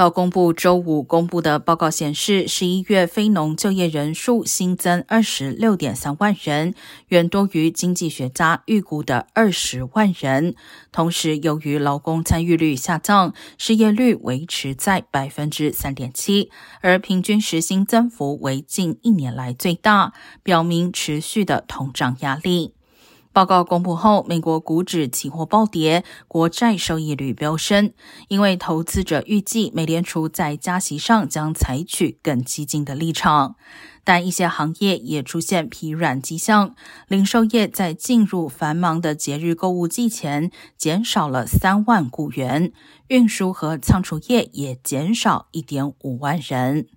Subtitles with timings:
[0.00, 6.72] 劳工部周五公布的报告显示，十一月非农就业人数新增二十六点三万人，
[7.08, 10.54] 远多于经济学家预估的二十万人。
[10.90, 22.72] 同时，由于劳工参与率下降，失业率维持在百分之三点七，而平均时薪增幅为近一年来最大，表明持续的通胀压力。
[23.32, 27.92] 报告公布后，美国股指期货暴跌，国债收益率飙升，
[28.26, 33.54] 因为投资者预计美联储在加息上将采取更激进的立场。
[34.02, 36.74] 但一些行业也出现疲软迹象，
[37.06, 42.72] 零售业在进入繁忙的节日购物季前减少了三万雇员，
[43.06, 46.88] 运输和仓储业也减少一点五万人。